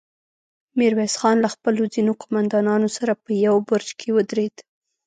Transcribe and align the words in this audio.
ميرويس 0.77 1.13
خان 1.21 1.37
له 1.43 1.49
خپلو 1.55 1.83
ځينو 1.93 2.11
قوماندانانو 2.21 2.87
سره 2.97 3.13
په 3.23 3.31
يوه 3.45 3.59
برج 3.69 3.89
کې 3.99 4.09
ودرېد. 4.15 4.55